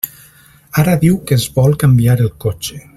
[0.83, 2.85] Ara diu que es vol canviar el cotxe.